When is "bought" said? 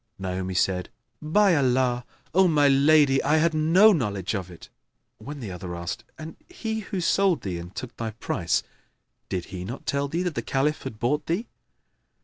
10.97-11.27